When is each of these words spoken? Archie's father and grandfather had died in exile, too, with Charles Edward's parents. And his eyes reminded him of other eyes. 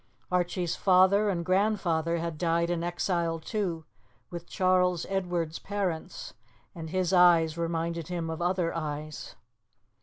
Archie's 0.31 0.75
father 0.75 1.29
and 1.29 1.45
grandfather 1.45 2.17
had 2.17 2.39
died 2.39 2.71
in 2.71 2.83
exile, 2.83 3.37
too, 3.39 3.85
with 4.31 4.47
Charles 4.49 5.05
Edward's 5.09 5.59
parents. 5.59 6.33
And 6.73 6.89
his 6.89 7.13
eyes 7.13 7.55
reminded 7.55 8.07
him 8.07 8.27
of 8.27 8.41
other 8.41 8.75
eyes. 8.75 9.35